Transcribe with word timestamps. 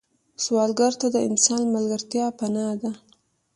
سوالګر 0.43 0.93
ته 1.01 1.07
د 1.15 1.17
انسان 1.27 1.61
ملګرتیا 1.75 2.25
پناه 2.39 2.73
ده 2.81 2.91